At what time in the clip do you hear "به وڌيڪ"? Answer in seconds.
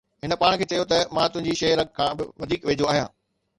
2.17-2.61